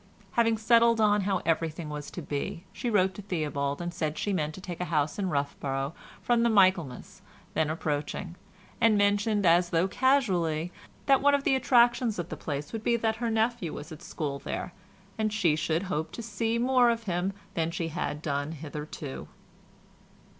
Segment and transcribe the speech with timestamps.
[0.31, 4.55] Having settled how everything was to be, she wrote to Theobald and said she meant
[4.55, 5.93] to take a house in Roughborough
[6.23, 7.21] from the Michaelmas
[7.53, 8.35] then approaching,
[8.81, 10.71] and mentioned, as though casually,
[11.05, 14.01] that one of the attractions of the place would be that her nephew was at
[14.01, 14.73] school there
[15.19, 19.27] and she should hope to see more of him than she had done hitherto.